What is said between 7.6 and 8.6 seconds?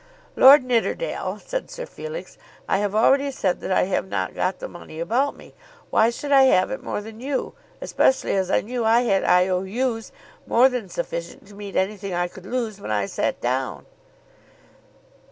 especially as